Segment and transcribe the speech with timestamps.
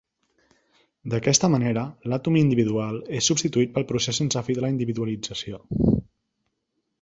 [1.13, 5.61] D'aquesta manera, l'àtom individual és substituït pel procés sense fi de la individualització.